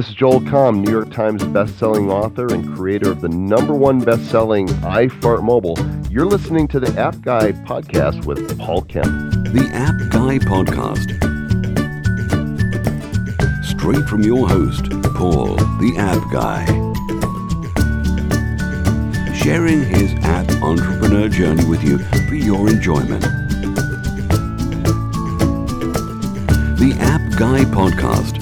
[0.00, 4.00] This is Joel Comm, New York Times best-selling author and creator of the number one
[4.00, 5.76] best-selling iFart Mobile.
[6.10, 9.04] You're listening to the App Guy podcast with Paul Kemp.
[9.52, 11.10] The App Guy podcast.
[13.62, 14.84] Straight from your host,
[15.16, 16.64] Paul, the App Guy.
[19.34, 23.20] Sharing his app entrepreneur journey with you for your enjoyment.
[26.80, 28.39] The App Guy podcast.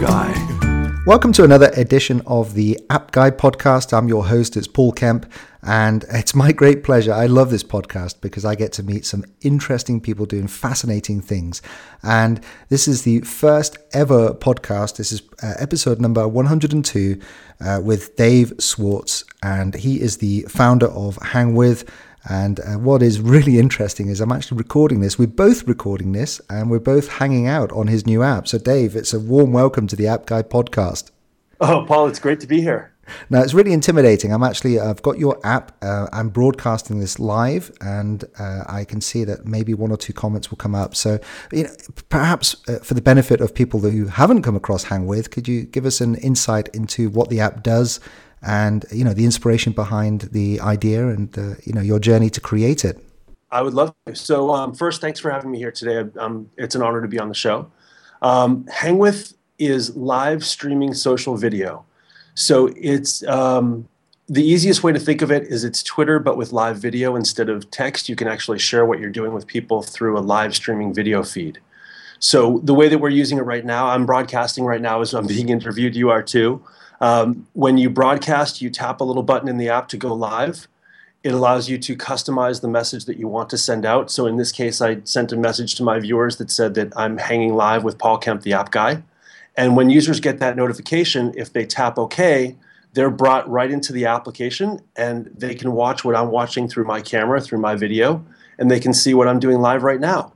[0.00, 1.00] Guy.
[1.06, 3.92] Welcome to another edition of the App Guy podcast.
[3.92, 5.30] I'm your host, it's Paul Kemp,
[5.62, 7.12] and it's my great pleasure.
[7.12, 11.60] I love this podcast because I get to meet some interesting people doing fascinating things.
[12.02, 14.96] And this is the first ever podcast.
[14.96, 17.20] This is uh, episode number 102
[17.60, 21.86] uh, with Dave Swartz, and he is the founder of HangWith.
[22.28, 25.18] And uh, what is really interesting is I'm actually recording this.
[25.18, 28.46] We're both recording this and we're both hanging out on his new app.
[28.46, 31.10] So, Dave, it's a warm welcome to the App Guy podcast.
[31.60, 32.92] Oh, Paul, it's great to be here.
[33.28, 34.32] Now, it's really intimidating.
[34.32, 35.76] I'm actually, I've got your app.
[35.82, 40.12] Uh, I'm broadcasting this live and uh, I can see that maybe one or two
[40.12, 40.94] comments will come up.
[40.94, 41.18] So,
[41.52, 41.70] you know,
[42.08, 45.86] perhaps uh, for the benefit of people who haven't come across HangWith, could you give
[45.86, 47.98] us an insight into what the app does?
[48.42, 52.40] And you know the inspiration behind the idea and uh, you know your journey to
[52.40, 52.98] create it.
[53.50, 54.14] I would love to.
[54.14, 56.08] So um, first, thanks for having me here today.
[56.18, 57.70] Um, it's an honor to be on the show.
[58.22, 61.84] Um, HangWith is live streaming social video.
[62.34, 63.88] So it's um,
[64.28, 67.48] the easiest way to think of it is it's Twitter but with live video instead
[67.48, 68.08] of text.
[68.08, 71.58] You can actually share what you're doing with people through a live streaming video feed.
[72.20, 75.26] So the way that we're using it right now, I'm broadcasting right now as I'm
[75.26, 75.96] being interviewed.
[75.96, 76.62] You are too.
[77.00, 80.68] Um, when you broadcast, you tap a little button in the app to go live.
[81.22, 84.10] It allows you to customize the message that you want to send out.
[84.10, 87.18] So in this case, I sent a message to my viewers that said that I'm
[87.18, 89.02] hanging live with Paul Kemp, the app guy.
[89.56, 92.56] And when users get that notification, if they tap OK,
[92.92, 97.00] they're brought right into the application and they can watch what I'm watching through my
[97.00, 98.24] camera, through my video,
[98.58, 100.32] and they can see what I'm doing live right now.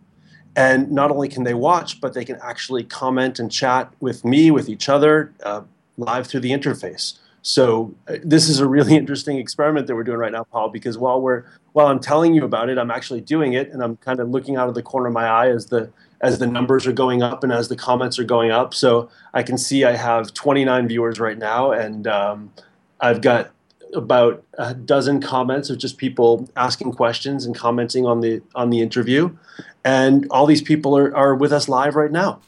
[0.56, 4.50] And not only can they watch, but they can actually comment and chat with me,
[4.50, 5.62] with each other, uh,
[5.96, 7.18] live through the interface.
[7.42, 10.98] So uh, this is a really interesting experiment that we're doing right now, Paul, because
[10.98, 14.20] while we're while I'm telling you about it, I'm actually doing it, and I'm kind
[14.20, 15.90] of looking out of the corner of my eye as the
[16.20, 18.72] as the numbers are going up and as the comments are going up.
[18.72, 22.52] So I can see I have 29 viewers right now, and um,
[23.00, 23.50] I've got
[23.92, 28.80] about a dozen comments of just people asking questions and commenting on the on the
[28.80, 29.36] interview,
[29.84, 32.40] and all these people are, are with us live right now.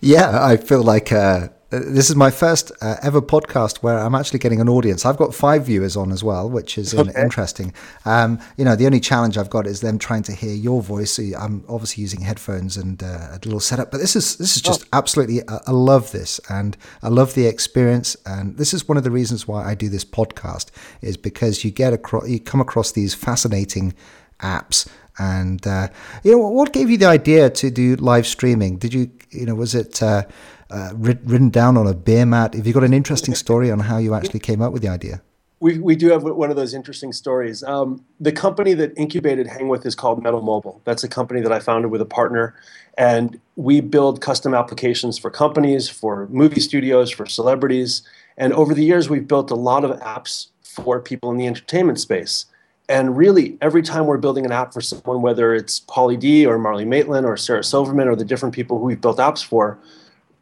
[0.00, 4.38] Yeah, I feel like uh, this is my first uh, ever podcast where I'm actually
[4.38, 5.04] getting an audience.
[5.04, 7.10] I've got five viewers on as well, which is okay.
[7.20, 7.74] interesting.
[8.04, 11.12] Um, you know, the only challenge I've got is them trying to hear your voice.
[11.14, 14.62] So I'm obviously using headphones and uh, a little setup, but this is this is
[14.62, 14.88] just oh.
[14.92, 15.42] absolutely.
[15.42, 18.16] Uh, I love this, and I love the experience.
[18.24, 20.70] And this is one of the reasons why I do this podcast
[21.02, 23.92] is because you get across, you come across these fascinating
[24.40, 24.88] apps
[25.18, 25.88] and uh,
[26.22, 29.54] you know what gave you the idea to do live streaming did you you know
[29.54, 30.22] was it uh,
[30.70, 32.54] uh, written down on a beer mat.
[32.54, 35.22] Have you got an interesting story on how you actually came up with the idea?
[35.58, 37.62] We, we do have one of those interesting stories.
[37.62, 40.82] Um, the company that incubated HangWith is called Metal Mobile.
[40.84, 42.54] That's a company that I founded with a partner.
[42.98, 48.02] And we build custom applications for companies, for movie studios, for celebrities.
[48.36, 52.00] And over the years, we've built a lot of apps for people in the entertainment
[52.00, 52.44] space.
[52.88, 56.58] And really, every time we're building an app for someone, whether it's Pauly D or
[56.58, 59.78] Marlee Matlin or Sarah Silverman or the different people who we've built apps for,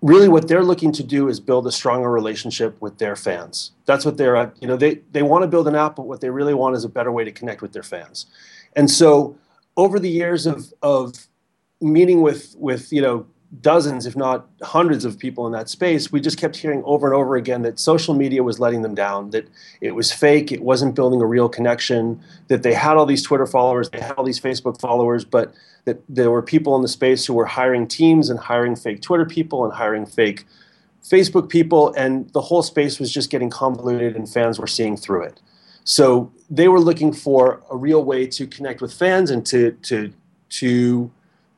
[0.04, 3.72] really what they're looking to do is build a stronger relationship with their fans.
[3.86, 6.20] That's what they're, uh, you know, they, they want to build an app, but what
[6.20, 8.26] they really want is a better way to connect with their fans.
[8.76, 9.34] And so
[9.78, 11.26] over the years of, of
[11.80, 13.24] meeting with, with, you know,
[13.60, 17.14] dozens, if not hundreds of people in that space, we just kept hearing over and
[17.14, 19.48] over again that social media was letting them down, that
[19.80, 23.46] it was fake, it wasn't building a real connection, that they had all these Twitter
[23.46, 25.54] followers, they had all these Facebook followers, but
[25.84, 29.26] that there were people in the space who were hiring teams and hiring fake Twitter
[29.26, 30.46] people and hiring fake
[31.04, 35.22] Facebook people, and the whole space was just getting convoluted and fans were seeing through
[35.22, 35.40] it.
[35.84, 40.12] So they were looking for a real way to connect with fans and to to
[40.48, 41.10] to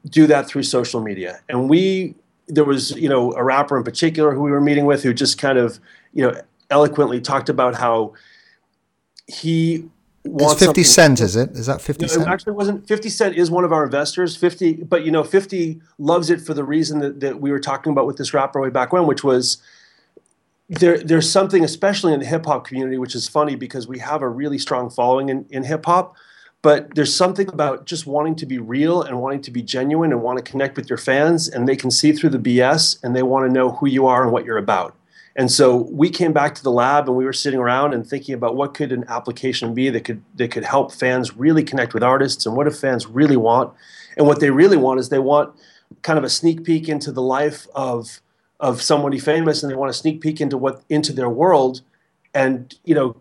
[0.09, 1.41] do that through social media.
[1.49, 2.15] And we,
[2.49, 5.39] there was, you know, a rapper in particular who we were meeting with who just
[5.39, 5.81] kind of,
[6.13, 8.15] you know, eloquently talked about how
[9.27, 9.89] he
[10.25, 11.51] it's 50 cent is it?
[11.53, 12.27] Is that 50 no, cent?
[12.27, 12.87] it actually wasn't.
[12.89, 14.37] 50 cent is one of our investors.
[14.37, 17.93] 50 but you know 50 loves it for the reason that, that we were talking
[17.93, 19.59] about with this rapper way back when which was
[20.69, 24.29] there, there's something especially in the hip-hop community which is funny because we have a
[24.29, 26.17] really strong following in, in hip-hop
[26.63, 30.23] but there's something about just wanting to be real and wanting to be genuine and
[30.23, 33.23] want to connect with your fans and they can see through the BS and they
[33.23, 34.97] want to know who you are and what you're about.
[35.37, 38.35] And so we came back to the lab and we were sitting around and thinking
[38.35, 42.03] about what could an application be that could that could help fans really connect with
[42.03, 43.73] artists and what do fans really want.
[44.17, 45.55] And what they really want is they want
[46.03, 48.23] kind of a sneak peek into the life of
[48.61, 51.83] of somebody famous and they want a sneak peek into what into their world
[52.35, 53.15] and you know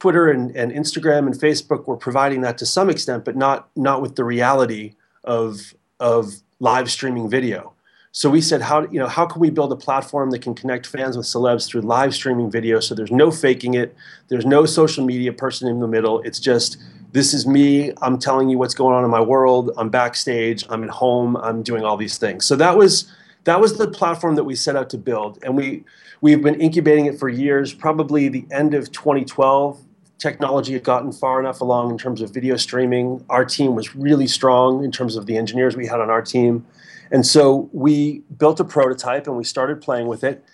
[0.00, 4.02] Twitter and, and Instagram and Facebook were providing that to some extent, but not not
[4.02, 4.94] with the reality
[5.24, 7.74] of of live streaming video.
[8.12, 10.86] So we said, how you know how can we build a platform that can connect
[10.86, 12.80] fans with celebs through live streaming video?
[12.80, 13.94] So there's no faking it,
[14.28, 16.20] there's no social media person in the middle.
[16.22, 16.78] It's just
[17.12, 17.92] this is me.
[18.00, 19.70] I'm telling you what's going on in my world.
[19.76, 20.64] I'm backstage.
[20.70, 21.36] I'm at home.
[21.36, 22.46] I'm doing all these things.
[22.46, 23.10] So that was
[23.44, 25.84] that was the platform that we set out to build, and we
[26.22, 27.74] we've been incubating it for years.
[27.74, 29.80] Probably the end of 2012,
[30.20, 33.24] technology had gotten far enough along in terms of video streaming.
[33.28, 36.66] Our team was really strong in terms of the engineers we had on our team.
[37.10, 40.44] And so we built a prototype and we started playing with it.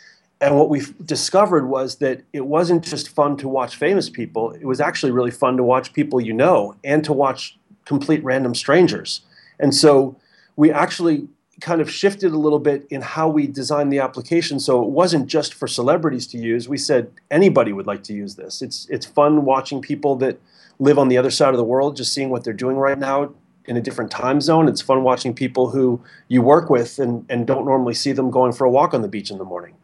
[0.40, 4.66] And what we discovered was that it wasn't just fun to watch famous people, it
[4.66, 9.22] was actually really fun to watch people you know and to watch complete random strangers.
[9.58, 10.16] And so
[10.56, 11.28] we actually
[11.61, 14.61] kind of shifted a little bit in how we designed the application.
[14.61, 16.69] So it wasn't just for celebrities to use.
[16.69, 18.62] We said anybody would like to use this.
[18.62, 20.38] It's it's fun watching people that
[20.79, 23.32] live on the other side of the world just seeing what they're doing right now
[23.64, 24.69] in a different time zone.
[24.69, 28.52] It's fun watching people who you work with and, and don't normally see them going
[28.52, 29.75] for a walk on the beach in the morning.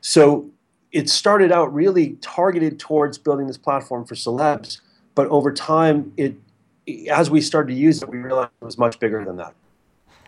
[0.00, 0.48] So
[0.92, 4.80] it started out really targeted towards building this platform for celebs
[5.14, 6.34] but over time it
[7.10, 9.52] as we started to use it we realized it was much bigger than that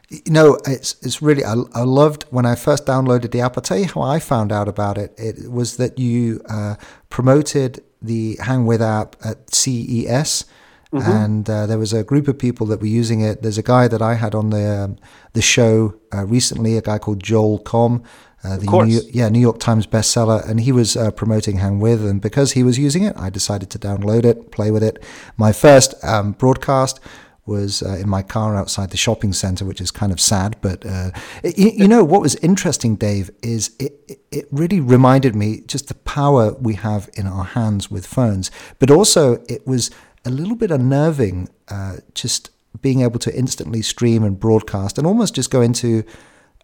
[0.09, 3.57] you know, it's it's really I, I loved when I first downloaded the app.
[3.59, 5.13] I'll tell you how I found out about it.
[5.19, 6.77] It was that you uh,
[7.11, 10.45] promoted the HangWith app at CES.
[10.91, 11.11] Mm-hmm.
[11.11, 13.43] And uh, there was a group of people that were using it.
[13.43, 14.97] There's a guy that I had on the um,
[15.35, 18.03] the show uh, recently, a guy called Joel Comm,
[18.43, 22.23] uh, the New, yeah New York Times bestseller, and he was uh, promoting HangWith, and
[22.23, 25.03] because he was using it, I decided to download it, play with it.
[25.37, 27.01] My first um, broadcast
[27.49, 30.57] was uh, in my car outside the shopping center, which is kind of sad.
[30.61, 31.11] But uh,
[31.43, 35.95] you, you, know what was interesting, Dave, is it, it really reminded me just the
[35.95, 38.51] power we have in our hands with phones.
[38.79, 39.91] But also, it was
[40.25, 42.51] a little bit unnerving, uh, just
[42.81, 46.05] being able to instantly stream and broadcast, and almost just go into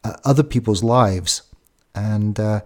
[0.05, 1.43] uh, other people's lives.
[1.95, 2.61] And uh,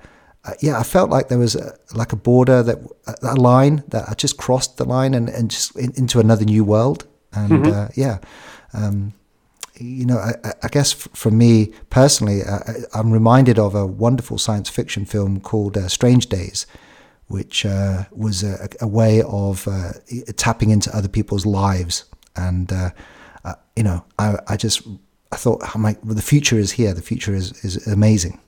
[0.45, 2.79] uh, yeah, I felt like there was a, like a border that
[3.23, 6.65] a line that I just crossed the line and, and just in, into another new
[6.65, 7.73] world and mm-hmm.
[7.73, 8.19] uh, yeah.
[8.73, 9.15] Um,
[9.81, 14.69] you know, I, I, guess for me personally, I, am reminded of a wonderful science
[14.69, 16.67] fiction film called uh, Strange Days,
[17.29, 19.93] which uh, was a, a, way of uh,
[20.37, 22.05] tapping into other people's lives.
[22.35, 22.91] And, uh,
[23.45, 24.87] uh, you know, I, I, just,
[25.33, 26.93] I thought, oh my, well, the future is here.
[26.93, 28.41] The future is, is amazing.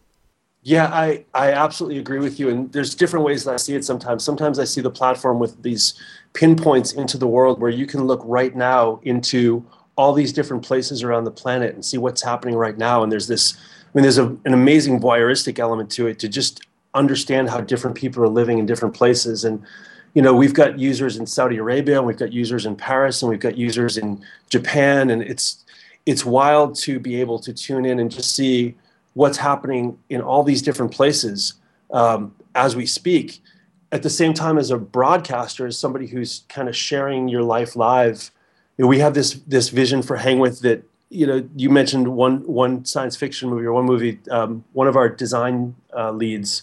[0.63, 2.51] Yeah, I, I absolutely agree with you.
[2.51, 4.25] And there's different ways that I see it sometimes.
[4.25, 5.95] Sometimes I see the platform with these
[6.33, 9.65] pinpoints into the world where you can look right now into
[9.97, 13.03] all these different places around the planet and see what's happening right now.
[13.03, 16.67] And there's this, I mean, there's a, an amazing voyeuristic element to it to just
[16.95, 19.45] understand how different people are living in different places.
[19.45, 19.63] And,
[20.15, 23.31] you know, we've got users in Saudi Arabia, and we've got users in Paris, and
[23.31, 25.11] we've got users in Japan.
[25.11, 25.65] And it's,
[26.07, 28.75] it's wild to be able to tune in and just see
[29.15, 31.55] what's happening in all these different places
[31.93, 33.43] um, as we speak.
[33.93, 37.75] At the same time, as a broadcaster, as somebody who's kind of sharing your life
[37.75, 38.31] live,
[38.77, 40.85] you know, we have this this vision for HangWith that.
[41.13, 44.21] You know, you mentioned one one science fiction movie or one movie.
[44.31, 46.63] Um, one of our design uh, leads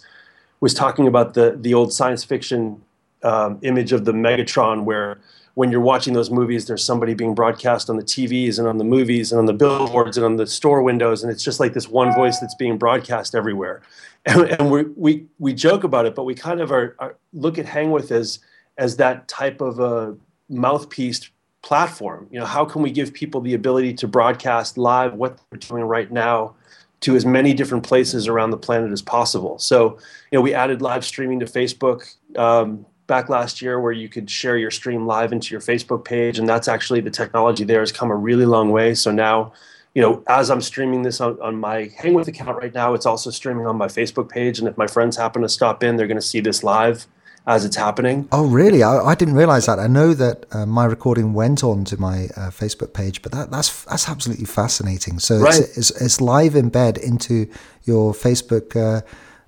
[0.62, 2.82] was talking about the the old science fiction
[3.24, 5.20] um, image of the Megatron, where
[5.58, 8.84] when you're watching those movies, there's somebody being broadcast on the TVs and on the
[8.84, 11.88] movies and on the billboards and on the store windows, and it's just like this
[11.88, 13.82] one voice that's being broadcast everywhere.
[14.26, 17.58] And, and we, we we joke about it, but we kind of are, are look
[17.58, 18.40] at HangWith as
[18.78, 20.18] as that type of a
[20.50, 21.30] mouthpiece
[21.62, 22.28] platform.
[22.30, 25.86] You know, how can we give people the ability to broadcast live what they're doing
[25.86, 26.56] right now
[27.02, 29.60] to as many different places around the planet as possible?
[29.60, 29.98] So,
[30.30, 32.14] you know, we added live streaming to Facebook.
[32.36, 36.38] Um, back last year where you could share your stream live into your Facebook page.
[36.38, 38.94] And that's actually the technology there has come a really long way.
[38.94, 39.54] So now,
[39.96, 43.32] you know, as I'm streaming this on, on my HangWith account right now, it's also
[43.32, 44.60] streaming on my Facebook page.
[44.60, 47.08] And if my friends happen to stop in, they're going to see this live
[47.48, 48.28] as it's happening.
[48.32, 48.84] Oh, really?
[48.84, 49.80] I, I didn't realize that.
[49.80, 53.50] I know that uh, my recording went on to my uh, Facebook page, but that,
[53.50, 55.18] that's that's absolutely fascinating.
[55.20, 55.58] So right.
[55.58, 57.50] it's, it's, it's, live embed into
[57.86, 59.02] your Facebook uh,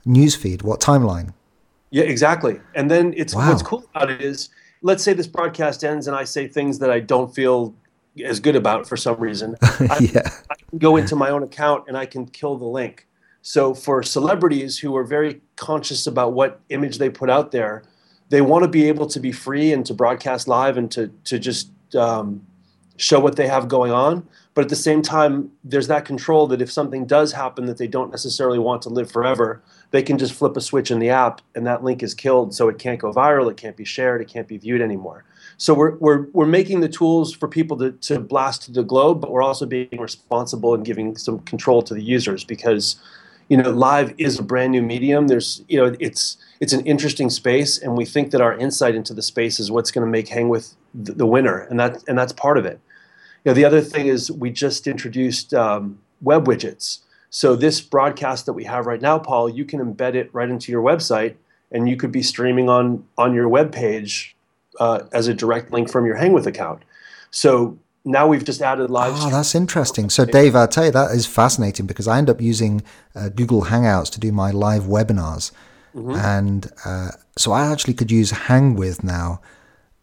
[0.08, 0.64] newsfeed.
[0.64, 1.34] What timeline?
[1.92, 2.60] Yeah, exactly.
[2.76, 3.50] And then it's wow.
[3.50, 4.50] what's cool about it is
[4.82, 7.76] let's say this broadcast ends and I say things that I don't feel
[8.24, 9.56] as good about for some reason.
[9.62, 10.30] I, yeah.
[10.50, 13.08] I can go into my own account and I can kill the link.
[13.42, 17.84] So for celebrities who are very conscious about what image they put out there,
[18.30, 21.40] they want to be able to be free and to broadcast live and to to
[21.40, 22.46] just um,
[22.98, 24.28] show what they have going on.
[24.56, 27.88] But at the same time, there's that control that if something does happen that they
[27.88, 31.42] don't necessarily want to live forever, they can just flip a switch in the app
[31.56, 34.28] and that link is killed, so it can't go viral, it can't be shared, it
[34.28, 35.24] can't be viewed anymore.
[35.58, 39.22] So we're, we're, we're making the tools for people to, to blast to the globe,
[39.22, 42.96] but we're also being responsible and giving some control to the users because
[43.50, 45.28] you know live is a brand new medium.
[45.28, 49.14] There's you know it's it's an interesting space, and we think that our insight into
[49.14, 52.32] the space is what's going to make HangWith the, the winner, and that and that's
[52.32, 52.80] part of it.
[53.44, 57.00] You know, the other thing is we just introduced um, web widgets.
[57.30, 60.72] So this broadcast that we have right now, Paul, you can embed it right into
[60.72, 61.36] your website,
[61.72, 64.36] and you could be streaming on on your web page
[64.80, 66.84] uh, as a direct link from your Hangwith account.
[67.32, 69.14] So now we've just added live.
[69.18, 70.10] Oh, that's interesting.
[70.10, 72.82] So, Dave, I'll tell you that is fascinating because I end up using
[73.16, 75.52] uh, Google Hangouts to do my live webinars,
[75.96, 76.16] mm-hmm.
[76.16, 79.42] and uh, so I actually could use Hangwith now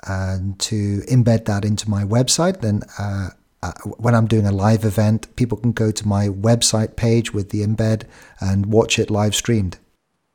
[0.05, 2.61] and to embed that into my website.
[2.61, 3.31] Then, uh,
[3.63, 7.51] uh, when I'm doing a live event, people can go to my website page with
[7.51, 8.05] the embed
[8.41, 9.79] and watch it live streamed.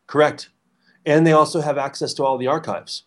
[0.08, 0.50] Correct,
[1.06, 3.04] and they also have access to all the archives.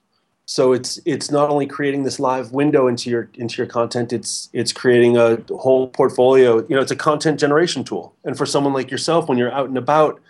[0.47, 4.13] So it's it's not only creating this live window into your into your content.
[4.13, 6.67] It's it's creating a whole portfolio.
[6.69, 8.15] You know, it's a content generation tool.
[8.25, 10.21] And for someone like yourself, when you're out and about,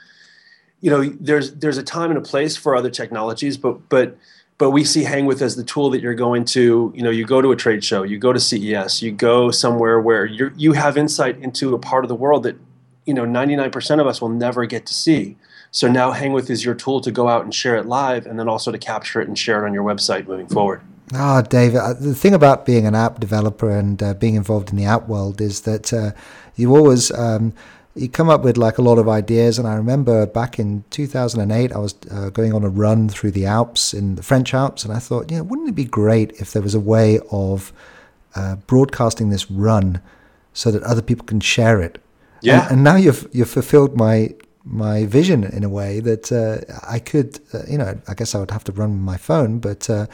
[0.81, 4.17] you know, there's there's a time and a place for other technologies, but but
[4.59, 6.93] but we see Hangwith as the tool that you're going to.
[6.95, 10.01] You know, you go to a trade show, you go to CES, you go somewhere
[10.01, 12.57] where you you have insight into a part of the world that
[13.05, 15.37] you know 99% of us will never get to see.
[15.71, 18.49] So now Hangwith is your tool to go out and share it live, and then
[18.49, 20.81] also to capture it and share it on your website moving forward.
[21.13, 24.71] Ah, oh, David, uh, the thing about being an app developer and uh, being involved
[24.71, 26.13] in the app world is that uh,
[26.55, 27.53] you always um,
[27.95, 29.59] you come up with like a lot of ideas.
[29.59, 33.47] And I remember back in 2008, I was uh, going on a run through the
[33.47, 36.63] Alps in the French Alps, and I thought, yeah, wouldn't it be great if there
[36.63, 37.73] was a way of
[38.35, 40.01] uh, broadcasting this run
[40.53, 41.99] so that other people can share it?
[42.41, 42.65] Yeah.
[42.65, 44.35] And, and now you've you've fulfilled my
[44.65, 46.59] my vision in a way that uh,
[46.89, 49.89] I could, uh, you know, I guess I would have to run my phone, but
[49.89, 50.07] uh,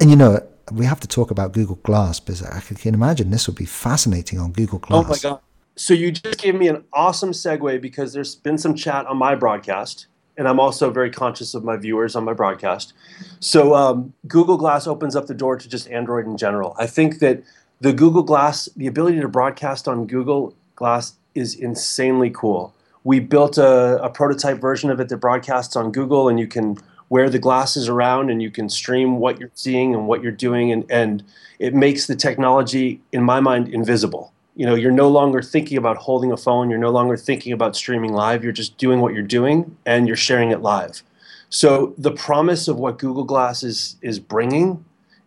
[0.00, 0.40] and you know,
[0.72, 4.38] we have to talk about Google Glass because I can imagine this would be fascinating
[4.38, 5.04] on Google Glass.
[5.04, 5.40] Oh my god!
[5.76, 9.34] So you just gave me an awesome segue because there's been some chat on my
[9.34, 12.92] broadcast, and I'm also very conscious of my viewers on my broadcast.
[13.40, 16.74] So um, Google Glass opens up the door to just Android in general.
[16.78, 17.42] I think that
[17.80, 22.74] the Google Glass, the ability to broadcast on Google Glass is insanely cool
[23.04, 26.78] we built a, a, prototype version of it that broadcasts on Google, and you can
[27.08, 30.72] wear the glasses around and you can stream what you're seeing and what you're doing,
[30.72, 31.22] and, and
[31.58, 34.32] it makes the technology, in my mind, invisible.
[34.54, 37.74] You know, you're no longer thinking about holding a phone, you're no longer thinking about
[37.74, 41.02] streaming live, you're just doing what you're doing and you're sharing it live.
[41.48, 44.84] So the promise of what Google Glass is, is bringing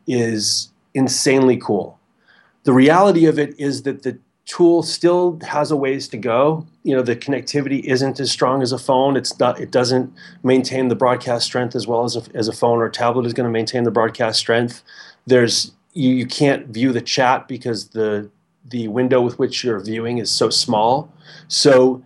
[0.08, 2.00] is insanely cool.
[2.63, 6.65] The reality of it is that the tool still has a ways to go.
[6.84, 9.17] You know, the connectivity isn't as strong as a phone.
[9.17, 9.60] It's not.
[9.60, 10.13] It doesn't
[10.44, 13.34] maintain the broadcast strength as well as a, as a phone or a tablet is
[13.34, 14.84] going to maintain the broadcast strength.
[15.25, 18.29] There's you, you can't view the chat because the
[18.69, 21.12] the window with which you're viewing is so small.
[21.48, 22.03] So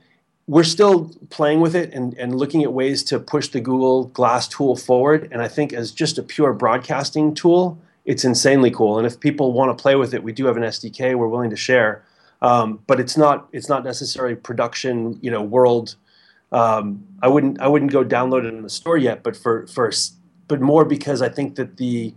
[0.47, 4.47] we're still playing with it and, and looking at ways to push the Google Glass
[4.47, 5.29] tool forward.
[5.31, 8.97] And I think as just a pure broadcasting tool, it's insanely cool.
[8.97, 11.51] And if people want to play with it, we do have an SDK we're willing
[11.51, 12.03] to share
[12.41, 15.95] um, but it's not it's not necessarily production you know world.
[16.51, 19.91] Um, I wouldn't I wouldn't go download it in the store yet, but for for
[20.47, 22.13] but more because I think that the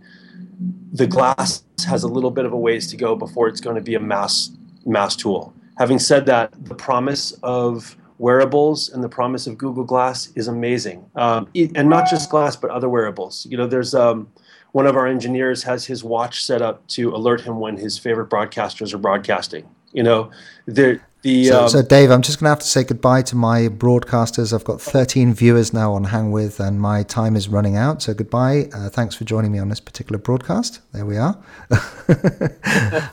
[0.91, 3.81] the glass has a little bit of a ways to go before it's going to
[3.81, 4.51] be a mass
[4.85, 5.53] mass tool.
[5.77, 11.05] Having said that, the promise of wearables and the promise of Google Glass is amazing,
[11.15, 13.47] um, and not just glass, but other wearables.
[13.49, 14.31] You know, there's um,
[14.71, 18.29] one of our engineers has his watch set up to alert him when his favorite
[18.29, 19.67] broadcasters are broadcasting.
[19.93, 20.31] You know,
[20.65, 21.45] the the.
[21.45, 24.53] So, um, so, Dave, I'm just going to have to say goodbye to my broadcasters.
[24.53, 28.03] I've got 13 viewers now on Hangwith, and my time is running out.
[28.03, 28.69] So goodbye.
[28.73, 30.81] Uh, thanks for joining me on this particular broadcast.
[30.91, 31.41] There we are.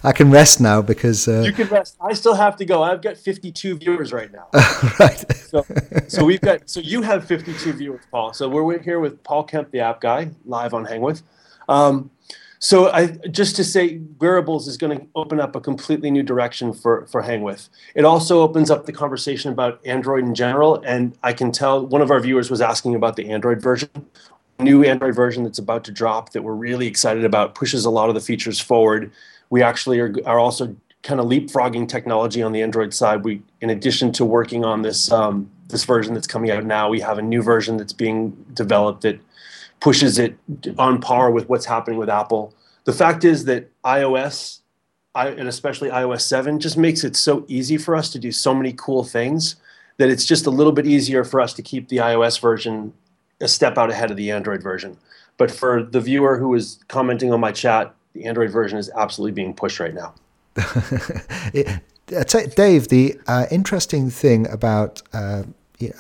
[0.04, 1.96] I can rest now because uh, you can rest.
[2.00, 2.82] I still have to go.
[2.82, 4.48] I've got 52 viewers right now.
[5.00, 5.32] right.
[5.36, 5.64] So,
[6.08, 6.68] so we've got.
[6.68, 8.34] So you have 52 viewers, Paul.
[8.34, 11.22] So we're here with Paul Kemp, the app guy, live on Hangwith.
[11.68, 12.10] Um,
[12.60, 16.74] so I just to say wearables is going to open up a completely new direction
[16.74, 17.70] for for Hangwith.
[17.94, 22.02] It also opens up the conversation about Android in general and I can tell one
[22.02, 23.88] of our viewers was asking about the Android version.
[24.58, 27.54] new Android version that's about to drop that we're really excited about.
[27.54, 29.10] Pushes a lot of the features forward.
[29.48, 33.24] We actually are, are also kind of leapfrogging technology on the Android side.
[33.24, 37.00] We, in addition to working on this um, this version that's coming out now, we
[37.00, 39.18] have a new version that's being developed that
[39.80, 40.36] pushes it
[40.78, 42.54] on par with what's happening with Apple.
[42.84, 44.60] The fact is that iOS,
[45.14, 48.74] and especially iOS 7, just makes it so easy for us to do so many
[48.76, 49.56] cool things
[49.96, 52.92] that it's just a little bit easier for us to keep the iOS version
[53.40, 54.96] a step out ahead of the Android version.
[55.36, 59.32] But for the viewer who is commenting on my chat, the Android version is absolutely
[59.32, 60.14] being pushed right now.
[62.56, 65.44] Dave, the uh, interesting thing about uh,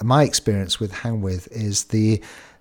[0.02, 2.20] my experience with HangWith is the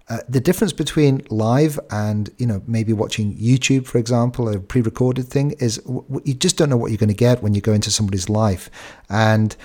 [0.10, 5.28] uh, the difference between live and you know maybe watching YouTube, for example, a pre-recorded
[5.28, 7.74] thing is w- you just don't know what you're going to get when you go
[7.74, 8.70] into somebody's life,
[9.10, 9.56] and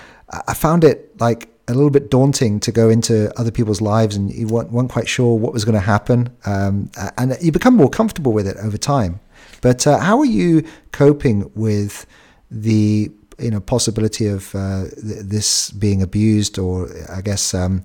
[0.46, 4.30] I found it like a little bit daunting to go into other people's lives and
[4.30, 7.88] you weren't, weren't quite sure what was going to happen, um, and you become more
[7.88, 9.20] comfortable with it over time.
[9.62, 12.06] But uh, how are you coping with
[12.50, 17.84] the you know possibility of uh, th- this being abused, or I guess um,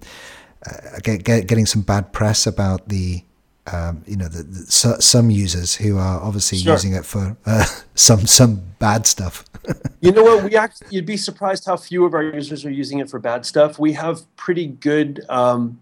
[0.65, 3.23] uh, get, get, getting some bad press about the
[3.71, 6.73] um, you know the, the, so, some users who are obviously sure.
[6.73, 9.45] using it for uh, some some bad stuff.
[10.01, 10.43] you know what?
[10.43, 13.45] We actually you'd be surprised how few of our users are using it for bad
[13.45, 13.79] stuff.
[13.79, 15.25] We have pretty good.
[15.29, 15.81] Um,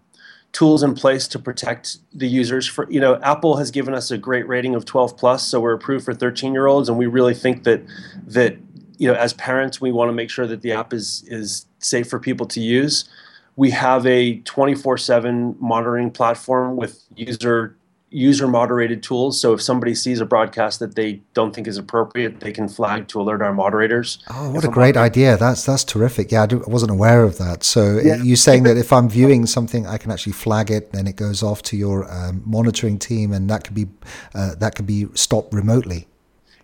[0.52, 4.16] tools in place to protect the users for you know apple has given us a
[4.16, 7.34] great rating of 12 plus so we're approved for 13 year olds and we really
[7.34, 7.82] think that
[8.26, 8.56] that
[8.96, 12.08] you know as parents we want to make sure that the app is is safe
[12.08, 13.10] for people to use
[13.58, 17.76] we have a 24/7 monitoring platform with user
[18.10, 19.38] user moderated tools.
[19.38, 23.08] So if somebody sees a broadcast that they don't think is appropriate, they can flag
[23.08, 24.20] to alert our moderators.
[24.30, 25.36] Oh, what if a great idea!
[25.36, 26.30] That's that's terrific.
[26.30, 27.64] Yeah, I, do, I wasn't aware of that.
[27.64, 28.22] So yeah.
[28.22, 31.42] you saying that if I'm viewing something, I can actually flag it, then it goes
[31.42, 33.88] off to your um, monitoring team, and that could be
[34.36, 36.06] uh, that could be stopped remotely.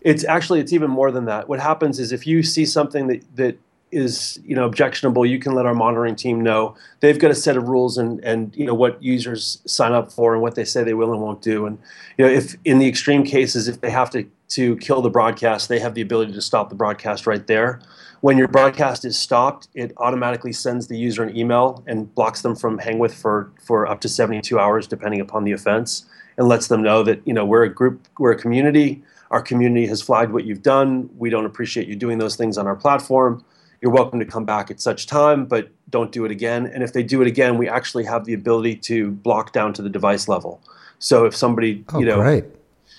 [0.00, 1.48] It's actually it's even more than that.
[1.48, 3.58] What happens is if you see something that that
[3.94, 6.74] is you know objectionable, you can let our monitoring team know.
[7.00, 10.34] They've got a set of rules and and you know what users sign up for
[10.34, 11.66] and what they say they will and won't do.
[11.66, 11.78] And
[12.18, 15.68] you know if in the extreme cases, if they have to to kill the broadcast,
[15.68, 17.80] they have the ability to stop the broadcast right there.
[18.20, 22.56] When your broadcast is stopped, it automatically sends the user an email and blocks them
[22.56, 26.04] from Hangwith for for up to 72 hours, depending upon the offense,
[26.36, 29.02] and lets them know that you know we're a group, we're a community.
[29.30, 31.10] Our community has flagged what you've done.
[31.16, 33.44] We don't appreciate you doing those things on our platform
[33.84, 36.66] you're welcome to come back at such time, but don't do it again.
[36.66, 39.82] And if they do it again, we actually have the ability to block down to
[39.82, 40.58] the device level.
[41.00, 42.46] So if somebody, oh, you know, great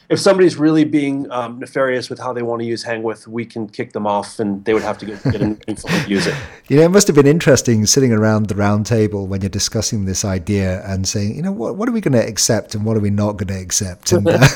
[0.09, 3.67] if somebody's really being um, nefarious with how they want to use Hangwith, we can
[3.67, 6.35] kick them off, and they would have to get, get an to use it.
[6.67, 10.05] You know, it must have been interesting sitting around the round table when you're discussing
[10.05, 12.97] this idea and saying, you know, what what are we going to accept and what
[12.97, 14.47] are we not going to accept, and uh,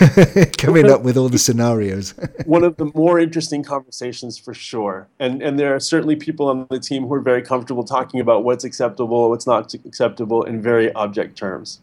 [0.58, 2.14] coming up with all the scenarios.
[2.46, 6.68] One of the more interesting conversations for sure, and and there are certainly people on
[6.70, 10.92] the team who are very comfortable talking about what's acceptable, what's not acceptable in very
[10.94, 11.82] object terms.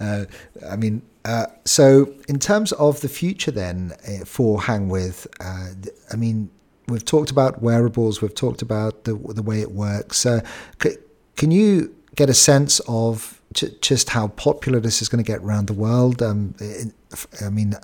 [0.00, 0.24] Uh,
[0.68, 6.16] I mean, uh, so in terms of the future, then uh, for Hangwith, uh, I
[6.16, 6.50] mean,
[6.88, 10.26] we've talked about wearables, we've talked about the the way it works.
[10.26, 10.40] Uh,
[10.82, 10.96] c-
[11.36, 13.40] can you get a sense of
[13.80, 16.22] just how popular this is going to get around the world?
[16.22, 16.54] Um,
[17.40, 17.74] I mean.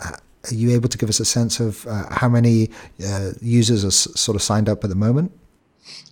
[0.50, 2.70] Are you able to give us a sense of how many
[3.42, 5.32] users are s- sort of signed up at the moment?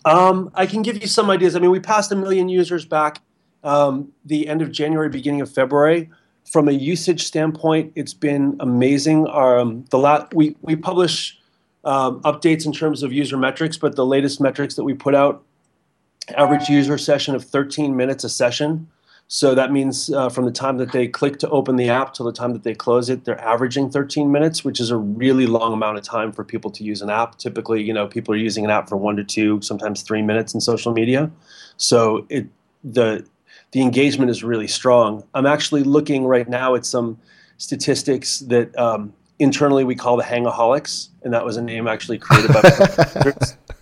[0.04, 1.56] Um, I can give you some ideas.
[1.56, 3.22] I mean, we passed a million users back
[3.64, 6.10] um, the end of January, beginning of February.
[6.50, 9.28] From a usage standpoint, it's been amazing.
[9.28, 11.38] Um, the la- we we publish
[11.84, 15.42] um, updates in terms of user metrics, but the latest metrics that we put out,
[16.36, 18.88] average user session of 13 minutes a session.
[19.30, 22.24] So that means uh, from the time that they click to open the app till
[22.24, 25.74] the time that they close it, they're averaging 13 minutes, which is a really long
[25.74, 27.36] amount of time for people to use an app.
[27.36, 30.54] Typically, you know, people are using an app for one to two, sometimes three minutes
[30.54, 31.30] in social media.
[31.76, 32.46] So it
[32.82, 33.26] the
[33.72, 35.24] the engagement is really strong.
[35.34, 37.18] I'm actually looking right now at some
[37.58, 42.52] statistics that um, internally we call the hangaholics, and that was a name actually created
[42.52, 42.60] by.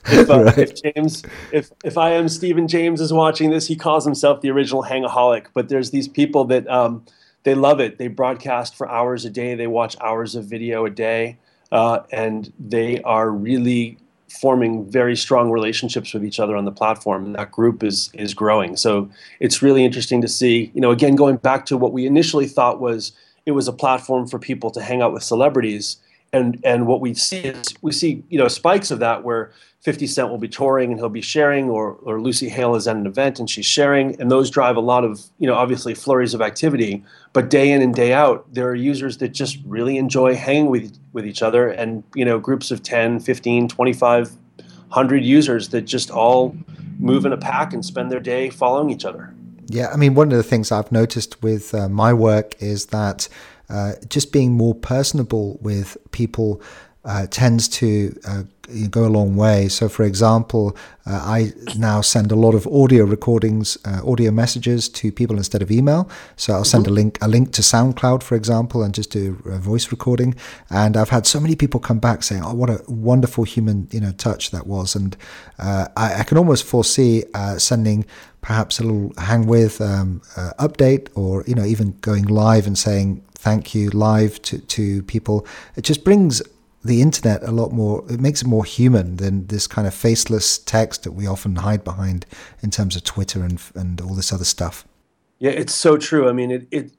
[0.06, 0.58] if, uh, right.
[0.58, 1.22] if, James,
[1.52, 5.46] if if I am Stephen James is watching this, he calls himself the original hangaholic.
[5.54, 7.04] But there's these people that um,
[7.44, 7.98] they love it.
[7.98, 9.54] They broadcast for hours a day.
[9.54, 11.38] They watch hours of video a day,
[11.70, 17.24] uh, and they are really forming very strong relationships with each other on the platform
[17.24, 19.08] and that group is is growing so
[19.40, 22.80] it's really interesting to see you know again going back to what we initially thought
[22.80, 23.12] was
[23.46, 25.98] it was a platform for people to hang out with celebrities
[26.32, 29.52] and and what we see is we see you know spikes of that where
[29.86, 32.96] 50 Cent will be touring and he'll be sharing, or or Lucy Hale is at
[32.96, 36.34] an event and she's sharing, and those drive a lot of you know obviously flurries
[36.34, 37.04] of activity.
[37.32, 40.98] But day in and day out, there are users that just really enjoy hanging with
[41.16, 46.10] with each other, and you know groups of 10, 15, 25, 100 users that just
[46.12, 46.54] all
[47.00, 49.34] move in a pack and spend their day following each other.
[49.68, 53.28] Yeah, I mean, one of the things I've noticed with uh, my work is that
[53.68, 56.62] uh, just being more personable with people
[57.06, 58.42] uh, tends to uh,
[58.90, 59.68] go a long way.
[59.68, 64.88] So, for example, uh, I now send a lot of audio recordings, uh, audio messages
[64.88, 66.10] to people instead of email.
[66.34, 66.92] So I'll send mm-hmm.
[66.92, 70.34] a link, a link to SoundCloud, for example, and just do a voice recording.
[70.68, 74.00] And I've had so many people come back saying, "Oh, what a wonderful human, you
[74.00, 75.16] know, touch that was." And
[75.60, 78.04] uh, I, I, can almost foresee uh, sending
[78.40, 80.22] perhaps a little HangWith um,
[80.58, 85.46] update, or you know, even going live and saying thank you live to to people.
[85.76, 86.42] It just brings
[86.86, 90.58] the internet a lot more it makes it more human than this kind of faceless
[90.58, 92.26] text that we often hide behind
[92.62, 94.86] in terms of twitter and and all this other stuff.
[95.38, 96.28] Yeah it's so true.
[96.28, 96.92] I mean it, it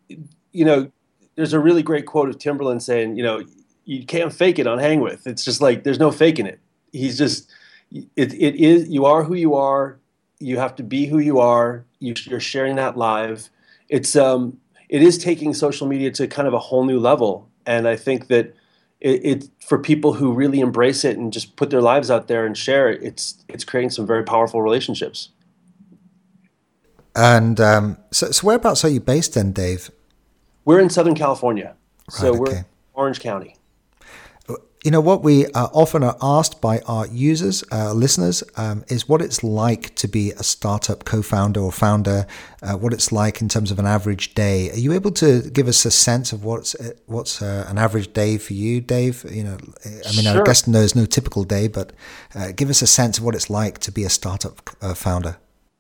[0.52, 0.92] you know
[1.36, 3.44] there's a really great quote of Timbaland saying you know
[3.86, 6.60] you can't fake it on HangWith it's just like there's no faking it.
[6.92, 7.50] He's just
[7.92, 10.00] it, it is you are who you are.
[10.40, 11.86] You have to be who you are.
[12.00, 13.50] You, you're sharing that live.
[13.90, 17.50] It's um it is taking social media to kind of a whole new level.
[17.66, 18.54] And i think that
[19.00, 22.46] it, it, for people who really embrace it and just put their lives out there
[22.46, 25.30] and share it, it's it's creating some very powerful relationships.
[27.16, 29.90] And um, so, so whereabouts are you based then, Dave?
[30.66, 32.40] We're in Southern California, right, so okay.
[32.40, 33.57] we're Orange County
[34.88, 39.10] you know what we uh, often are asked by our users, uh, listeners, um, is
[39.10, 42.26] what it's like to be a startup co-founder or founder.
[42.62, 44.72] Uh, what it's like in terms of an average day.
[44.72, 48.14] Are you able to give us a sense of what's uh, what's uh, an average
[48.14, 49.26] day for you, Dave?
[49.30, 50.42] You know, I mean, sure.
[50.42, 51.92] I guess there's no typical day, but
[52.34, 55.36] uh, give us a sense of what it's like to be a startup founder.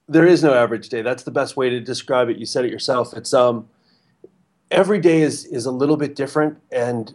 [0.10, 1.02] There is no average day.
[1.02, 2.40] That's the best way to describe it.
[2.40, 3.14] You said it yourself.
[3.14, 3.70] It's um,
[4.70, 7.14] every day is is a little bit different and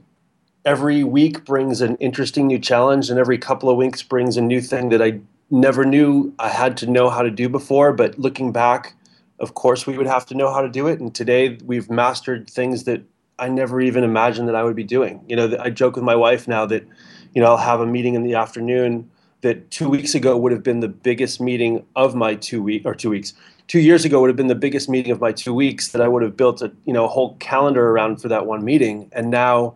[0.64, 4.60] every week brings an interesting new challenge, and every couple of weeks brings a new
[4.60, 5.20] thing that I
[5.50, 7.92] never knew I had to know how to do before.
[7.92, 8.94] But looking back,
[9.38, 11.00] of course, we would have to know how to do it.
[11.00, 13.02] And today we've mastered things that
[13.38, 15.24] I never even imagined that I would be doing.
[15.28, 16.86] You know, I joke with my wife now that,
[17.34, 20.62] you know, I'll have a meeting in the afternoon that two weeks ago would have
[20.62, 23.34] been the biggest meeting of my two week or two weeks.
[23.66, 26.06] Two years ago would have been the biggest meeting of my two weeks that I
[26.06, 29.08] would have built a you know whole calendar around for that one meeting.
[29.12, 29.74] And now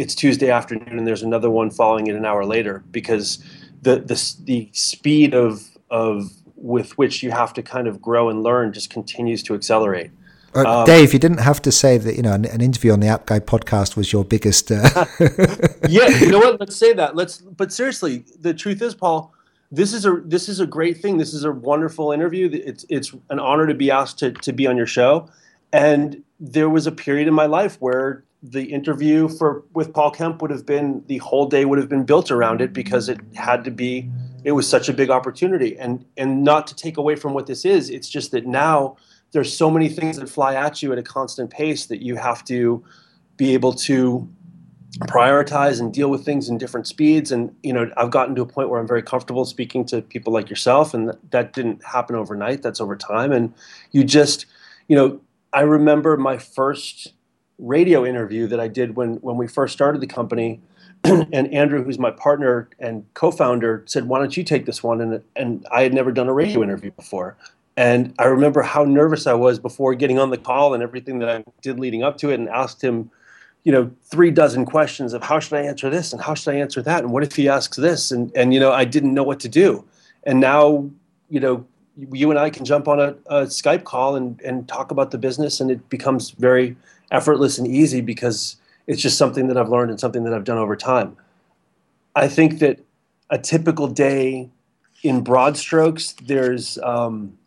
[0.00, 3.44] it's Tuesday afternoon and there's another one following it an hour later because
[3.82, 8.42] the the the speed of of with which you have to kind of grow and
[8.42, 10.10] learn just continues to accelerate.
[10.54, 12.16] Uh, um, Dave, you didn't have to say that.
[12.16, 14.72] You know, an, an, interview on the App Guy podcast was your biggest.
[14.72, 14.88] Uh...
[15.88, 16.58] yeah, you know what?
[16.58, 17.14] Let's say that.
[17.14, 17.38] Let's.
[17.38, 19.32] But seriously, the truth is, Paul,
[19.70, 21.18] this is a this is a great thing.
[21.18, 22.48] This is a wonderful interview.
[22.52, 25.28] It's it's an honor to be asked to to be on your show.
[25.72, 30.40] And there was a period in my life where the interview for with Paul Kemp
[30.40, 33.64] would have been the whole day would have been built around it because it had
[33.64, 34.10] to be
[34.44, 35.78] it was such a big opportunity.
[35.78, 38.96] And and not to take away from what this is it's just that now
[39.32, 42.42] there's so many things that fly at you at a constant pace that you have
[42.44, 42.82] to
[43.36, 44.28] be able to
[45.02, 47.30] prioritize and deal with things in different speeds.
[47.30, 50.32] And you know I've gotten to a point where I'm very comfortable speaking to people
[50.32, 53.32] like yourself and that didn't happen overnight that's over time.
[53.32, 53.52] And
[53.92, 54.46] you just
[54.88, 55.20] you know
[55.52, 57.12] I remember my first
[57.60, 60.60] radio interview that I did when when we first started the company.
[61.04, 65.22] and Andrew, who's my partner and co-founder, said, "Why don't you take this one?" And
[65.34, 67.36] and I had never done a radio interview before,
[67.76, 71.28] and I remember how nervous I was before getting on the call and everything that
[71.30, 73.10] I did leading up to it, and asked him,
[73.64, 76.12] you know, three dozen questions of how should I answer this?
[76.12, 78.60] And how should I answer that, and what if he asks this, and and you
[78.60, 79.84] know, I didn't know what to do,
[80.24, 80.90] and now,
[81.30, 81.64] you know,
[81.96, 85.18] you and I can jump on a, a Skype call and and talk about the
[85.18, 86.76] business, and it becomes very
[87.10, 90.58] effortless and easy because it's just something that I've learned and something that I've done
[90.58, 91.16] over time.
[92.14, 92.80] I think that
[93.30, 94.50] a typical day,
[95.02, 97.38] in broad strokes, there's um,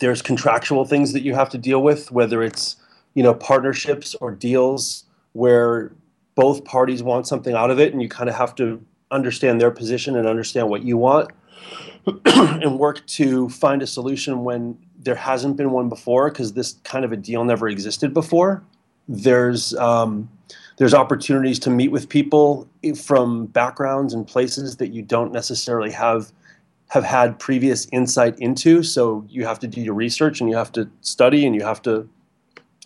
[0.00, 2.76] there's contractual things that you have to deal with, whether it's
[3.14, 5.92] you know partnerships or deals where
[6.34, 9.70] both parties want something out of it, and you kind of have to understand their
[9.70, 11.30] position and understand what you want,
[12.24, 17.04] and work to find a solution when there hasn't been one before because this kind
[17.04, 18.62] of a deal never existed before.
[19.08, 20.28] There's um,
[20.76, 22.68] there's opportunities to meet with people
[23.02, 26.32] from backgrounds and places that you don't necessarily have
[26.88, 28.82] have had previous insight into.
[28.82, 31.82] So you have to do your research and you have to study and you have
[31.82, 32.08] to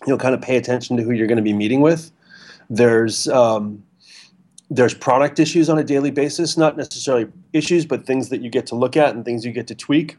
[0.05, 2.11] you know kind of pay attention to who you're going to be meeting with.
[2.69, 3.83] There's um,
[4.69, 8.67] there's product issues on a daily basis, not necessarily issues, but things that you get
[8.67, 10.17] to look at and things you get to tweak.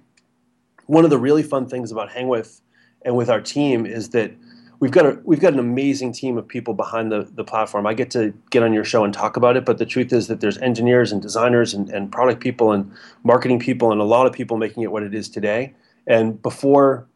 [0.87, 2.61] One of the really fun things about HangWith
[3.05, 4.33] and with our team is that
[4.81, 7.87] we've got a we've got an amazing team of people behind the, the platform.
[7.87, 10.27] I get to get on your show and talk about it, but the truth is
[10.27, 12.91] that there's engineers and designers and, and product people and
[13.23, 15.75] marketing people and a lot of people making it what it is today.
[16.07, 17.07] And before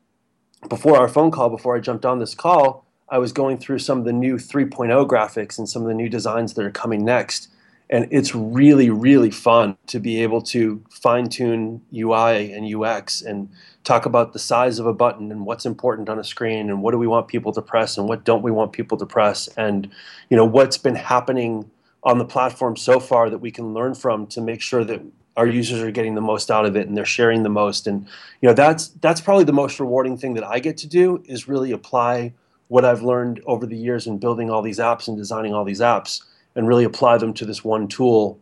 [0.69, 3.99] before our phone call, before I jumped on this call, I was going through some
[3.99, 7.49] of the new 3.0 graphics and some of the new designs that are coming next.
[7.91, 13.51] And it's really, really fun to be able to fine tune UI and UX and
[13.85, 16.93] talk about the size of a button and what's important on a screen and what
[16.93, 19.91] do we want people to press and what don't we want people to press and
[20.31, 21.71] you know what's been happening
[22.03, 25.03] on the platform so far that we can learn from to make sure that
[25.37, 28.07] our users are getting the most out of it and they're sharing the most and
[28.41, 31.47] you know that's that's probably the most rewarding thing that I get to do is
[31.47, 32.33] really apply
[32.75, 35.79] what I've learned over the years in building all these apps and designing all these
[35.79, 36.25] apps
[36.57, 38.41] and really apply them to this one tool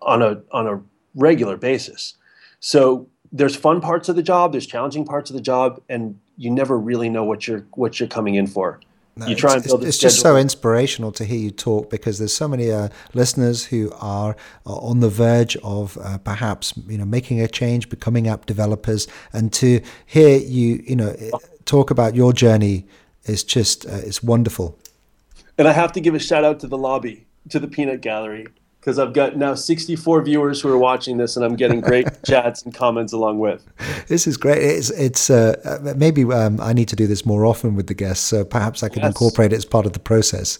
[0.00, 0.80] on a on a
[1.16, 2.14] regular basis.
[2.60, 6.52] So there's fun parts of the job, there's challenging parts of the job, and you
[6.52, 8.78] never really know what you're what you're coming in for.
[9.16, 9.80] No, you try and build.
[9.80, 13.64] It's, it's just so inspirational to hear you talk because there's so many uh, listeners
[13.64, 18.46] who are on the verge of uh, perhaps you know making a change, becoming app
[18.46, 21.16] developers, and to hear you you know
[21.64, 22.86] talk about your journey
[23.26, 24.78] is just uh, it's wonderful.
[25.56, 28.46] And I have to give a shout out to the lobby, to the Peanut Gallery
[28.84, 32.62] because I've got now 64 viewers who are watching this, and I'm getting great chats
[32.62, 33.66] and comments along with.
[34.08, 34.62] This is great.
[34.62, 37.94] It's it's uh, uh, maybe um, I need to do this more often with the
[37.94, 39.08] guests, so perhaps I can yes.
[39.08, 40.58] incorporate it as part of the process.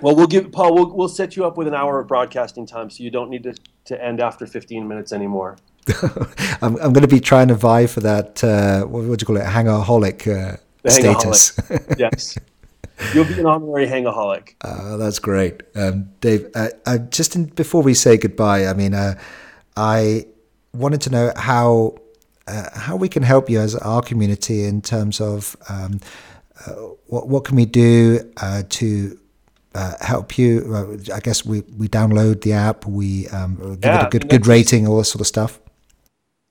[0.00, 0.74] Well, we'll give Paul.
[0.74, 3.42] We'll we'll set you up with an hour of broadcasting time, so you don't need
[3.42, 3.54] to
[3.86, 5.58] to end after 15 minutes anymore.
[6.62, 8.42] I'm I'm going to be trying to vie for that.
[8.42, 9.44] Uh, what, what do you call it?
[9.44, 11.58] Hangaholic uh, status.
[11.98, 12.38] yes.
[13.14, 14.54] You'll be an honorary hangaholic.
[14.60, 16.48] Uh, that's great, um, Dave.
[16.54, 19.14] Uh, uh, just in, before we say goodbye, I mean, uh,
[19.76, 20.26] I
[20.74, 21.96] wanted to know how
[22.48, 26.00] uh, how we can help you as our community in terms of um,
[26.66, 26.72] uh,
[27.06, 28.20] what what can we do
[28.68, 29.18] to
[30.00, 31.00] help you.
[31.14, 34.46] I guess we, we download the app, we um, give yeah, it a good good
[34.48, 35.60] rating, all this sort of stuff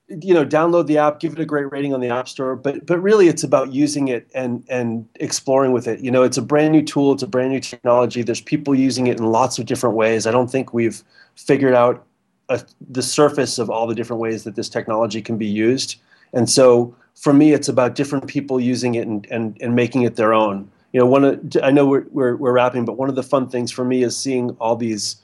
[0.10, 2.86] you know download the app give it a great rating on the app store but
[2.86, 6.00] but really it's about using it and and exploring with it.
[6.00, 9.08] You know it's a brand new tool it's a brand new technology there's people using
[9.08, 10.26] it in lots of different ways.
[10.26, 11.04] I don't think we've
[11.36, 12.06] figured out
[12.50, 15.98] a, the surface of all the different ways that this technology can be used.
[16.32, 20.16] And so for me it's about different people using it and and, and making it
[20.16, 20.72] their own.
[20.94, 23.50] You know one of, i know we're, we're, we're wrapping but one of the fun
[23.50, 25.18] things for me is seeing all these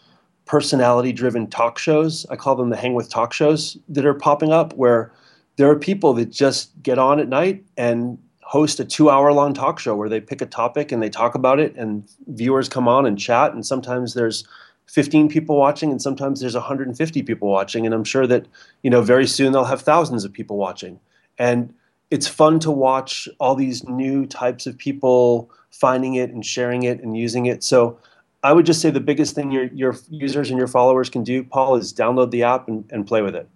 [0.46, 2.26] personality driven talk shows.
[2.30, 5.12] I call them the HangWith talk shows that are popping up where
[5.56, 9.54] there are people that just get on at night and host a two hour long
[9.54, 12.88] talk show where they pick a topic and they talk about it and viewers come
[12.88, 14.48] on and chat and sometimes there's
[14.88, 18.46] 15 people watching and sometimes there's 150 people watching and i'm sure that
[18.84, 21.00] you know very soon they'll have thousands of people watching
[21.40, 21.74] and
[22.12, 27.02] it's fun to watch all these new types of people finding it and sharing it
[27.02, 27.98] and using it so
[28.44, 31.44] I would just say the biggest thing your your users and your followers can do,
[31.44, 33.48] Paul, is download the app and, and play with it.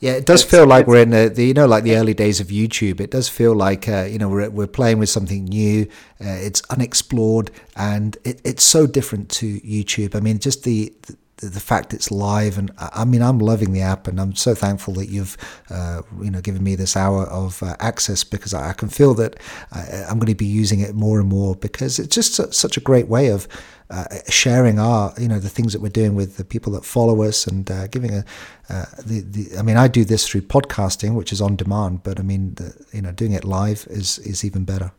[0.00, 2.14] Yeah, it does it's, feel like we're in the, the, you know like the early
[2.14, 3.00] days of YouTube.
[3.00, 5.88] It does feel like uh, you know we're we're playing with something new.
[6.20, 10.14] Uh, it's unexplored and it, it's so different to YouTube.
[10.14, 13.80] I mean, just the, the the fact it's live and I mean I'm loving the
[13.80, 15.36] app and I'm so thankful that you've
[15.68, 19.14] uh, you know given me this hour of uh, access because I, I, can feel
[19.14, 19.36] that
[19.72, 22.80] I, am going to be using it more and more because it's just such a
[22.80, 23.48] great way of
[23.90, 27.22] uh, sharing our you know the things that we're doing with the people that follow
[27.22, 28.24] us and uh, giving a
[28.70, 32.18] uh, the, the I mean I do this through podcasting which is on demand but
[32.18, 34.92] I mean the, you know doing it live is is even better.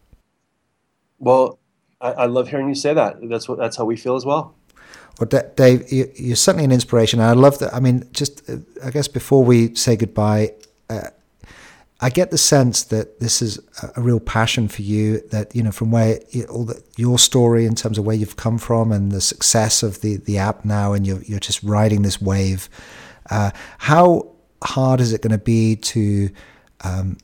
[1.17, 1.60] Well,
[2.02, 3.17] I, I love hearing you say that.
[3.24, 4.56] That's what that's how we feel as well.
[5.19, 7.19] Well, Dave, you're certainly an inspiration.
[7.19, 7.74] And I love that.
[7.74, 10.54] I mean, just uh, I guess before we say goodbye,
[10.89, 11.10] uh,
[12.06, 13.58] I get the sense that this is
[13.96, 15.22] a, real passion for you.
[15.32, 16.20] That you know, from where
[16.52, 20.02] all the, your story in terms of where you've come from and the success of
[20.02, 22.70] the the app now, and you're you're just riding this wave.
[23.32, 26.30] Uh, how hard is it going to be to
[26.82, 27.18] um,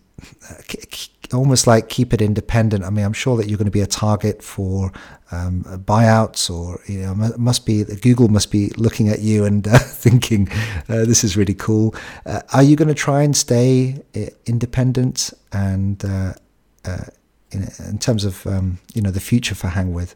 [1.34, 2.84] almost like keep it independent.
[2.84, 4.92] I mean, I'm sure that you're going to be a target for
[5.32, 9.78] um, buyouts, or you know, must be Google must be looking at you and uh,
[9.80, 10.50] thinking
[10.90, 11.96] uh, this is really cool.
[12.26, 16.34] Uh, are you going to try and stay uh, independent and uh,
[16.86, 17.06] uh,
[17.52, 20.16] in, in, terms of um, you know the future for HangWith?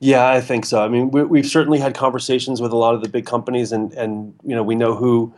[0.00, 0.84] Yeah, I think so.
[0.84, 3.92] I mean, we, have certainly had conversations with a lot of the big companies, and
[3.94, 5.32] and you know we know who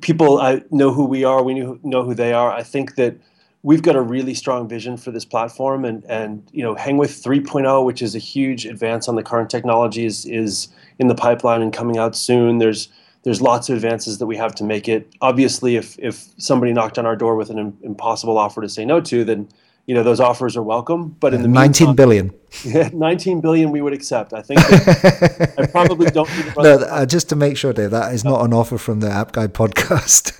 [0.00, 1.42] people I know who we are.
[1.42, 2.50] We know who they are.
[2.50, 3.16] I think that
[3.62, 7.84] we've got a really strong vision for this platform, and and you know, Hangwith 3.0,
[7.84, 10.68] which is a huge advance on the current technology, is is
[10.98, 12.58] in the pipeline and coming out soon.
[12.58, 12.88] There's
[13.24, 15.12] there's lots of advances that we have to make it.
[15.20, 19.00] Obviously, if if somebody knocked on our door with an impossible offer to say no
[19.02, 19.48] to, then
[19.86, 21.16] you know those offers are welcome.
[21.20, 22.34] But in the 19 meantime, billion.
[22.64, 24.32] Yeah, 19 billion we would accept.
[24.32, 28.14] I think I probably don't need to No, uh, just to make sure, Dave, that
[28.14, 30.32] is not an offer from the App Guy podcast.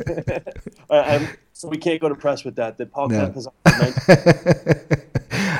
[0.90, 1.26] uh,
[1.59, 2.79] so we can't go to press with that.
[2.79, 3.18] That Paul No.
[3.18, 3.92] Kemp has 19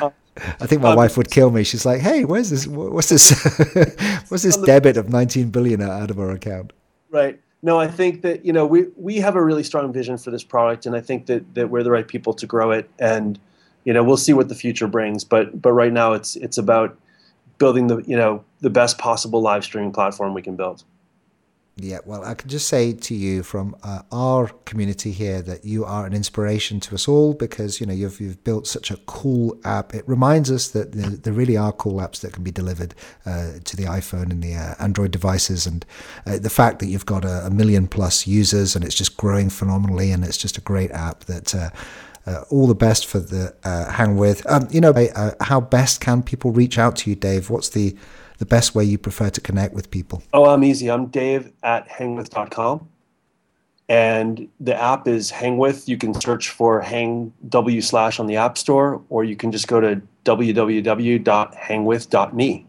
[0.61, 1.65] I think my Um, wife would kill me.
[1.65, 2.65] She's like, "Hey, where's this?
[2.65, 3.31] What's this?
[4.29, 6.71] what's this debit of 19 billion out of our account?"
[7.11, 7.37] Right.
[7.61, 10.43] No, I think that you know we we have a really strong vision for this
[10.43, 12.89] product, and I think that that we're the right people to grow it.
[12.99, 13.37] And
[13.83, 15.25] you know we'll see what the future brings.
[15.25, 16.97] But but right now it's it's about
[17.57, 20.85] building the you know the best possible live streaming platform we can build.
[21.81, 25.85] Yeah, well, I can just say to you from uh, our community here that you
[25.85, 29.57] are an inspiration to us all because you know you've you've built such a cool
[29.63, 29.95] app.
[29.95, 33.59] It reminds us that there, there really are cool apps that can be delivered uh,
[33.63, 35.85] to the iPhone and the uh, Android devices, and
[36.25, 39.49] uh, the fact that you've got a, a million plus users and it's just growing
[39.49, 41.55] phenomenally, and it's just a great app that.
[41.55, 41.69] Uh,
[42.27, 44.43] uh, all the best for the uh, HangWith.
[44.47, 47.49] Um, you know, uh, how best can people reach out to you, Dave?
[47.49, 47.95] What's the
[48.39, 50.23] the best way you prefer to connect with people?
[50.33, 50.89] Oh, I'm easy.
[50.89, 52.89] I'm Dave at hangwith.com.
[53.87, 55.87] And the app is HangWith.
[55.87, 59.67] You can search for Hang W slash on the App Store, or you can just
[59.67, 62.65] go to www.hangwith.me.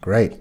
[0.00, 0.40] Great.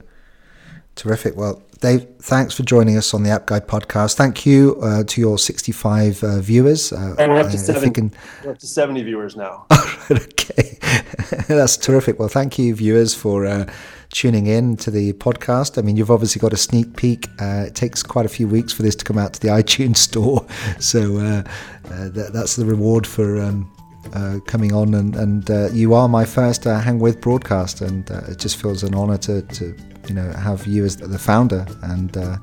[0.96, 1.36] Terrific.
[1.36, 4.13] Well, Dave, thanks for joining us on the App Guy podcast.
[4.15, 6.94] Thank you uh, to your 65 uh, viewers.
[6.94, 7.91] Uh, And we're up uh, to if seven.
[7.91, 8.13] can-
[8.46, 9.65] We're up to 70 viewers now.
[10.12, 10.78] okay.
[11.48, 12.20] That's terrific.
[12.20, 13.65] Well, thank you, viewers, for uh,
[14.13, 15.80] tuning in to the podcast.
[15.80, 17.28] I mean, you've obviously got a sneak peek.
[17.41, 19.98] Uh, it takes quite a few weeks for this to come out to the iTunes
[19.98, 20.46] store.
[20.80, 21.44] So uh,
[21.86, 23.41] uh, that, that's the reward for.
[23.41, 23.72] Um,
[24.13, 28.22] uh, coming on and, and uh, you are my first uh, HangWith broadcast and uh,
[28.30, 32.18] it just feels an honor to, to you know have you as the founder and
[32.18, 32.38] uh,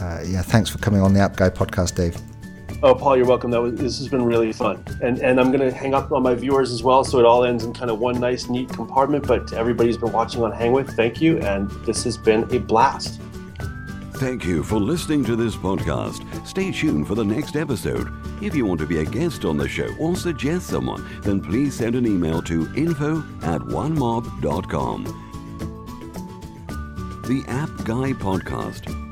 [0.00, 2.16] uh, yeah thanks for coming on the app guy podcast dave
[2.82, 3.50] Oh, Paul, you're welcome.
[3.50, 6.34] That was, this has been really fun, and and I'm gonna hang up on my
[6.34, 9.26] viewers as well, so it all ends in kind of one nice, neat compartment.
[9.26, 12.58] But to everybody who's been watching on HangWith, thank you, and this has been a
[12.58, 13.20] blast.
[14.16, 16.46] Thank you for listening to this podcast.
[16.46, 18.08] Stay tuned for the next episode.
[18.42, 21.74] If you want to be a guest on the show or suggest someone, then please
[21.74, 25.25] send an email to info at onemob.com.
[27.26, 29.05] The App Guy Podcast